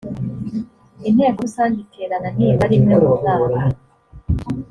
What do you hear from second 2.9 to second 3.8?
mu mwaka.